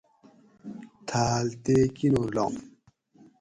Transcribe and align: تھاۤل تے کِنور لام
تھاۤل 1.07 1.47
تے 1.63 1.75
کِنور 1.95 2.29
لام 2.35 2.53